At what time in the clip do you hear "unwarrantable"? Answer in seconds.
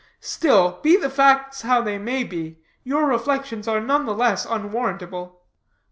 4.49-5.41